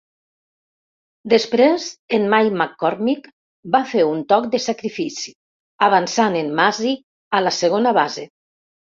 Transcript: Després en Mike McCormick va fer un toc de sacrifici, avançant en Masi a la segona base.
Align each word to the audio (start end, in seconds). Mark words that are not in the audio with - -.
Després 1.31 1.83
en 2.17 2.23
Mike 2.33 2.53
McCormick 2.55 3.27
va 3.75 3.81
fer 3.91 4.05
un 4.13 4.23
toc 4.33 4.47
de 4.55 4.61
sacrifici, 4.63 5.33
avançant 5.89 6.39
en 6.39 6.49
Masi 6.61 6.95
a 7.41 7.43
la 7.49 7.53
segona 7.59 7.93
base. 7.99 8.25